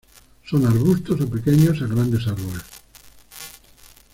Son 0.49 0.65
arbustos 0.65 1.21
o 1.21 1.29
pequeños 1.29 1.79
a 1.79 1.85
grandes 1.85 2.25
árboles. 2.25 2.63